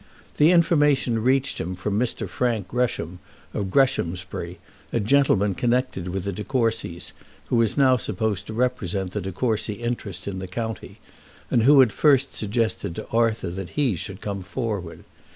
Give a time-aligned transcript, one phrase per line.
[0.37, 2.27] The information reached him from Mr.
[2.27, 3.19] Frank Gresham,
[3.53, 4.57] of Greshamsbury,
[4.91, 7.13] a gentleman connected with the De Courcys
[7.49, 10.97] who was now supposed to represent the De Courcy interest in the county,
[11.51, 15.03] and who had first suggested to Arthur that he should come forward.